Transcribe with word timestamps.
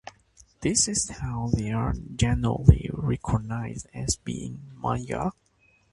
This 0.61 0.87
is 0.87 1.09
how 1.11 1.51
they 1.55 1.71
are 1.71 1.93
generally 2.15 2.89
recognised 2.91 3.85
as 3.93 4.15
being 4.15 4.71
Manyika. 4.81 5.33